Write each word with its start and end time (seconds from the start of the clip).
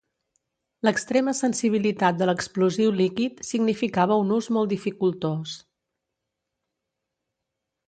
L'extrema 0.87 1.33
sensibilitat 1.39 2.17
de 2.21 2.27
l'explosiu 2.29 2.95
líquid 3.03 3.45
significava 3.51 4.19
un 4.23 4.33
ús 4.39 4.49
molt 4.57 4.75
dificultós. 4.77 5.55